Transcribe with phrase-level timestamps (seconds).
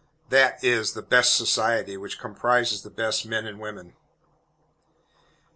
[0.29, 3.93] That is the "best society," which comprises the best men and women.